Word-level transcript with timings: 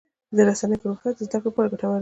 د 0.35 0.37
رسنیو 0.47 0.81
پرمختګ 0.81 1.11
د 1.15 1.19
زدهکړې 1.27 1.49
لپاره 1.51 1.71
ګټور 1.71 1.79
دی. 1.89 1.89